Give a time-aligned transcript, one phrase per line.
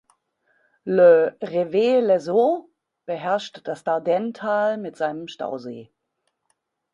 [0.83, 2.67] Le Revest-les-Eaux
[3.05, 5.91] beherrscht das Dardennes-Tal mit seinem Stausee.